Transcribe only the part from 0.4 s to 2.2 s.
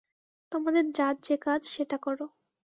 তোমাদের যার যে কাজ, সেটা কর।